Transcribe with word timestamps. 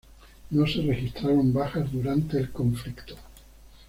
No 0.49 0.65
se 0.65 0.81
registraron 0.81 1.53
bajas 1.53 1.91
durante 1.91 2.39
el 2.39 2.49
conflicto. 2.51 3.15